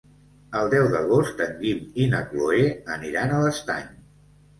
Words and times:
El 0.59 0.69
deu 0.73 0.85
d'agost 0.93 1.43
en 1.45 1.53
Guim 1.59 1.83
i 2.05 2.07
na 2.13 2.21
Cloè 2.31 2.63
aniran 2.95 3.35
a 3.37 3.43
l'Estany. 3.45 3.93